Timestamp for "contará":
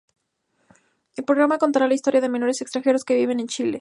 1.59-1.87